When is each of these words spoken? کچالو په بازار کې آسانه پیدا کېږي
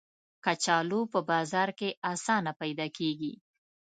کچالو 0.45 1.01
په 1.13 1.19
بازار 1.29 1.69
کې 1.79 1.89
آسانه 2.13 2.51
پیدا 2.61 2.87
کېږي 2.97 3.33